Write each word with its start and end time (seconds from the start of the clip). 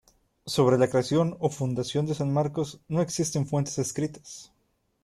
Sobre 0.47 0.79
la 0.79 0.87
creación 0.87 1.37
o 1.45 1.47
fundación 1.51 2.07
de 2.07 2.15
San 2.15 2.33
Marcos 2.33 2.81
no 2.87 3.03
existen 3.03 3.45
fuentes 3.45 3.77
escritas. 3.77 4.51